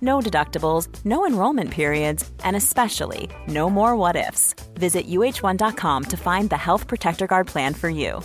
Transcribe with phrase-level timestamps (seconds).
[0.00, 4.54] No deductibles, no enrollment periods, and especially no more what ifs.
[4.74, 8.20] Visit uh1.com to find the Health Protector Guard plan for you.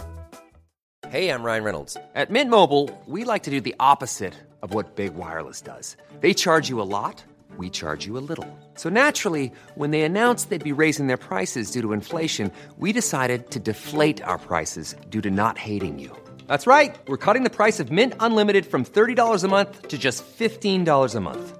[1.10, 1.96] Hey, I'm Ryan Reynolds.
[2.16, 5.96] At Mint Mobile, we like to do the opposite of what Big Wireless does.
[6.22, 7.24] They charge you a lot,
[7.58, 8.48] we charge you a little.
[8.76, 13.52] So naturally, when they announced they'd be raising their prices due to inflation, we decided
[13.52, 16.16] to deflate our prices due to not hating you.
[16.48, 16.96] That's right.
[17.08, 21.20] We're cutting the price of Mint Unlimited from $30 a month to just $15 a
[21.20, 21.60] month.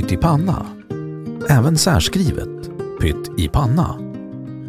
[0.00, 0.66] Pyttipanna,
[1.48, 3.98] även särskrivet pytt i panna,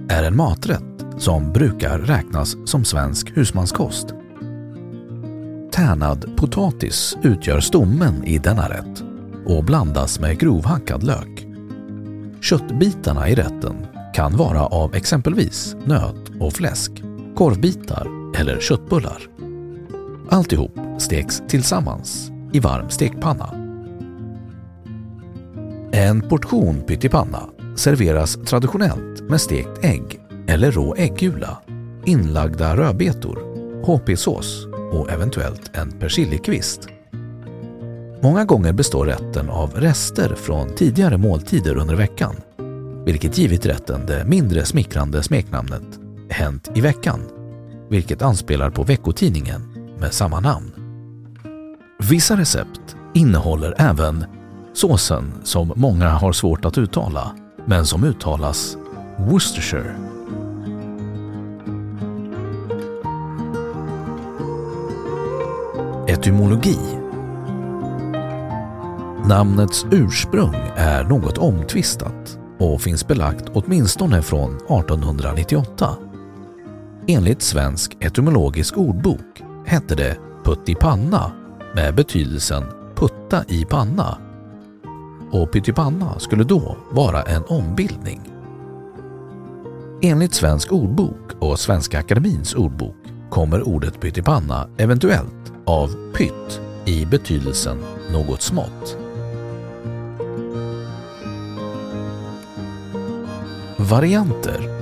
[0.09, 4.07] är en maträtt som brukar räknas som svensk husmanskost.
[5.71, 9.03] Tärnad potatis utgör stommen i denna rätt
[9.45, 11.47] och blandas med grovhackad lök.
[12.41, 16.91] Köttbitarna i rätten kan vara av exempelvis nöt och fläsk,
[17.35, 19.21] korvbitar eller köttbullar.
[20.29, 23.60] Alltihop steks tillsammans i varm stekpanna.
[26.01, 31.57] En portion pyttipanna serveras traditionellt med stekt ägg eller rå äggula,
[32.06, 33.39] inlagda rödbetor,
[33.85, 36.88] HP-sås och eventuellt en persiljekvist.
[38.22, 42.35] Många gånger består rätten av rester från tidigare måltider under veckan,
[43.06, 47.22] vilket givit rätten det mindre smickrande smeknamnet Hänt i veckan,
[47.90, 49.61] vilket anspelar på veckotidningen
[50.00, 50.72] med samma namn.
[52.09, 54.25] Vissa recept innehåller även
[54.73, 58.77] såsen som många har svårt att uttala, men som uttalas
[59.17, 59.95] Worcestershire.
[66.07, 66.77] Etymologi
[69.25, 75.97] Namnets ursprung är något omtvistat och finns belagt åtminstone från 1898.
[77.07, 81.31] Enligt Svensk etymologisk ordbok hette det puttipanna
[81.75, 82.63] med betydelsen
[82.95, 84.17] putta i panna
[85.31, 88.21] och pyttipanna skulle då vara en ombildning.
[90.01, 92.95] Enligt Svensk ordbok och Svenska Akademins ordbok
[93.29, 97.77] kommer ordet pyttipanna eventuellt av pytt i betydelsen
[98.11, 98.97] något smått.
[103.77, 104.81] Varianter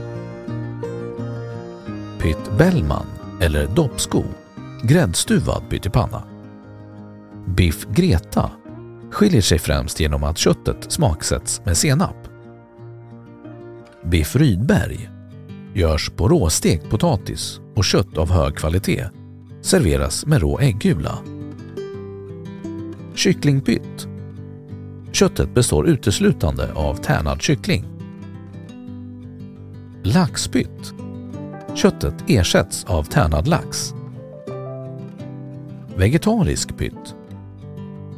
[2.19, 3.05] Pytt Bellman
[3.41, 4.23] eller doppsko,
[4.83, 6.23] gräddstuvad pyttipanna.
[7.45, 8.51] Biff Greta
[9.11, 12.15] skiljer sig främst genom att köttet smaksätts med senap.
[14.03, 15.09] Biff Rydberg
[15.73, 19.05] görs på råstekt potatis och kött av hög kvalitet.
[19.61, 21.17] Serveras med rå äggula.
[23.15, 24.07] Kycklingpytt.
[25.11, 27.85] Köttet består uteslutande av tärnad kyckling.
[30.03, 30.93] Laxpytt.
[31.75, 33.93] Köttet ersätts av tärnad lax.
[35.95, 37.15] Vegetarisk pytt.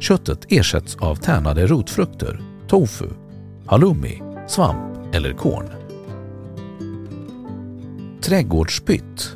[0.02, 3.08] Köttet ersätts av tärnade rotfrukter, tofu,
[3.66, 5.70] halloumi, svamp eller korn.
[8.20, 9.34] Trädgårdspytt.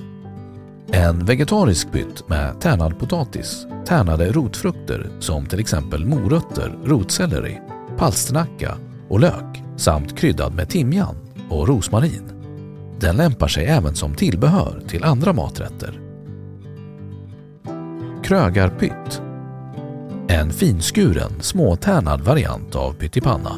[0.92, 7.60] En vegetarisk pytt med tärnad potatis, tärnade rotfrukter som till exempel morötter, rotselleri,
[7.98, 8.78] palsternacka,
[9.08, 11.16] och lök samt kryddad med timjan
[11.50, 12.32] och rosmarin.
[13.00, 16.00] Den lämpar sig även som tillbehör till andra maträtter.
[18.24, 19.22] Krögarpytt
[20.36, 23.52] en finskuren, småtärnad variant av pyttipanna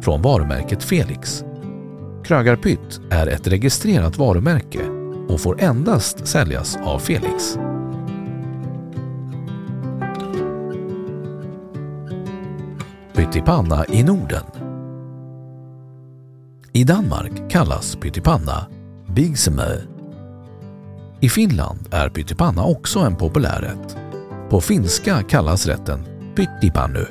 [0.00, 1.44] från varumärket Felix.
[2.24, 4.82] Krögarpytt är ett registrerat varumärke
[5.28, 7.58] och får endast säljas av Felix.
[13.14, 14.44] Pyttipanna i Norden
[16.72, 18.66] I Danmark kallas pyttipanna
[19.08, 19.76] bigsemö.
[21.20, 23.96] I Finland är pyttipanna också en populär rätt.
[24.50, 27.06] På finska kallas rätten pyttipannu.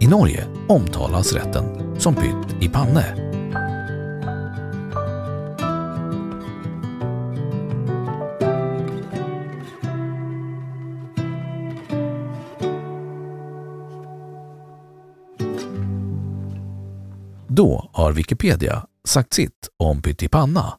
[0.00, 3.26] I Norge omtalas rätten som pytt i panne.
[17.48, 20.78] Då har Wikipedia sagt sitt om pyttipanna.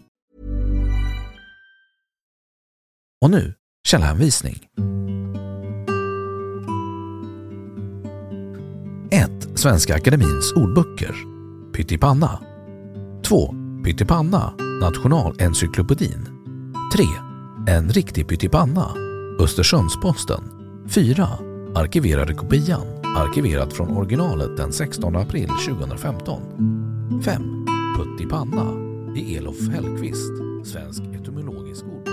[3.21, 3.53] Och nu
[3.87, 4.55] källhänvisning.
[9.11, 9.59] 1.
[9.59, 11.15] Svenska Akademins ordböcker.
[11.73, 12.39] Pyttipanna.
[13.25, 13.55] 2.
[13.85, 16.27] Pyttipanna, Nationalencyklopedin.
[16.95, 17.03] 3.
[17.67, 18.87] En riktig pyttipanna,
[19.39, 20.43] Östersundsposten.
[20.89, 21.27] 4.
[21.75, 26.41] Arkiverade kopian, arkiverat från originalet den 16 april 2015.
[27.23, 27.65] 5.
[27.97, 28.71] Puttipanna,
[29.15, 30.31] i Elof Hellqvist,
[30.65, 32.10] Svensk etymologisk ordbok.